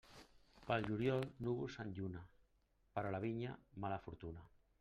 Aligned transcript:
Pel 0.69 0.87
juliol, 0.87 1.27
núvols 1.47 1.77
amb 1.85 1.95
lluna, 2.01 2.25
per 2.97 3.07
a 3.11 3.15
la 3.17 3.23
vinya 3.29 3.55
mala 3.85 4.05
fortuna. 4.09 4.49